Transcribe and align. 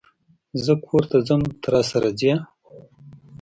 زه 0.63 0.73
کور 0.85 1.03
ته 1.11 1.17
ځم 1.27 1.41
ته، 1.61 1.67
راسره 1.73 2.09
ځئ؟ 2.19 2.31